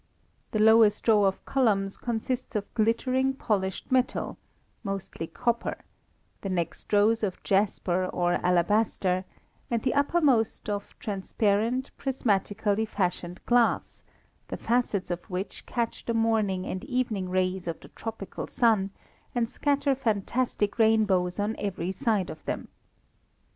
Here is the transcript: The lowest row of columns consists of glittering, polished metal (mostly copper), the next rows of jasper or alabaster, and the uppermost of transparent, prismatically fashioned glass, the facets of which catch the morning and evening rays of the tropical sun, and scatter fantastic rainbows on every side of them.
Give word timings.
The 0.49 0.57
lowest 0.57 1.07
row 1.07 1.25
of 1.25 1.45
columns 1.45 1.95
consists 1.95 2.55
of 2.55 2.73
glittering, 2.73 3.35
polished 3.35 3.91
metal 3.91 4.39
(mostly 4.83 5.27
copper), 5.27 5.77
the 6.41 6.49
next 6.49 6.91
rows 6.91 7.21
of 7.21 7.43
jasper 7.43 8.07
or 8.07 8.43
alabaster, 8.43 9.25
and 9.69 9.83
the 9.83 9.93
uppermost 9.93 10.67
of 10.67 10.95
transparent, 10.97 11.91
prismatically 11.99 12.87
fashioned 12.87 13.41
glass, 13.45 14.01
the 14.47 14.57
facets 14.57 15.11
of 15.11 15.23
which 15.29 15.67
catch 15.67 16.03
the 16.03 16.15
morning 16.15 16.65
and 16.65 16.83
evening 16.85 17.29
rays 17.29 17.67
of 17.67 17.79
the 17.79 17.89
tropical 17.89 18.47
sun, 18.47 18.89
and 19.35 19.51
scatter 19.51 19.93
fantastic 19.93 20.79
rainbows 20.79 21.37
on 21.37 21.55
every 21.59 21.91
side 21.91 22.31
of 22.31 22.43
them. 22.45 22.69